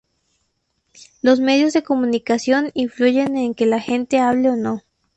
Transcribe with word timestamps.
Los 1.21 1.39
medios 1.39 1.73
de 1.73 1.83
comunicación 1.83 2.71
influyen 2.73 3.37
en 3.37 3.53
que 3.53 3.67
la 3.67 3.79
gente 3.79 4.17
hable 4.17 4.49
o 4.49 4.55
no. 4.55 4.81